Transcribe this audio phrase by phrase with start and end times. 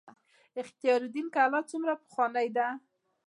[0.61, 2.67] اختیار الدین کلا څومره پخوانۍ ده؟